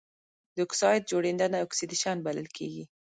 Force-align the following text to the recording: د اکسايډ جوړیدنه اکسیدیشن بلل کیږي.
د 0.53 0.55
اکسايډ 0.65 1.01
جوړیدنه 1.11 1.57
اکسیدیشن 1.65 2.17
بلل 2.25 2.47
کیږي. 2.57 2.83